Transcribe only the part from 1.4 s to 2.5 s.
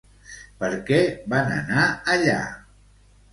anar allà?